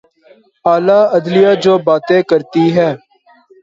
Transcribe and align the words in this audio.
اعلی 0.65 0.99
عدلیہ 1.15 1.51
جو 1.63 1.73
باتیں 1.87 2.21
کرتی 2.29 2.65
ہے۔ 2.75 2.89